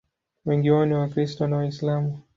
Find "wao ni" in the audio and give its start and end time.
0.69-0.93